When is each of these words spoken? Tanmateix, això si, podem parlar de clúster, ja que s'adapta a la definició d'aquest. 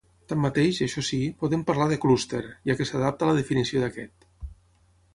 Tanmateix, 0.31 0.79
això 0.85 1.03
si, 1.09 1.19
podem 1.43 1.67
parlar 1.69 1.87
de 1.93 1.99
clúster, 2.07 2.41
ja 2.71 2.79
que 2.81 2.91
s'adapta 2.93 3.29
a 3.29 3.33
la 3.33 3.39
definició 3.43 3.85
d'aquest. 3.87 4.31